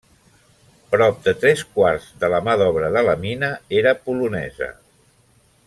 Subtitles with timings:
[0.93, 3.53] Prop de tres quarts de la mà d'obra de la mina
[3.83, 4.75] era polonesa.